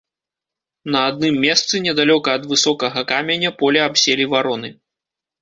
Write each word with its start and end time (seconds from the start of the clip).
На 0.95 0.99
адным 1.09 1.37
месцы, 1.43 1.77
недалёка 1.85 2.33
ад 2.39 2.43
высокага 2.55 3.05
каменя, 3.13 3.53
поле 3.61 3.79
абселі 3.87 4.29
вароны. 4.35 4.75